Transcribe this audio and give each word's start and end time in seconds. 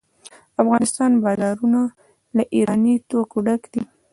د 0.53 0.55
افغانستان 0.61 1.11
بازارونه 1.23 1.81
له 2.35 2.43
ایراني 2.55 2.95
توکو 3.09 3.37
ډک 3.45 3.61
دي. 3.73 3.81